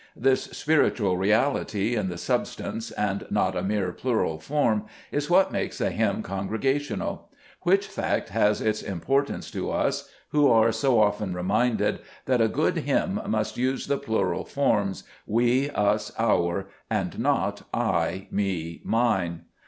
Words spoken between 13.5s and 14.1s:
use the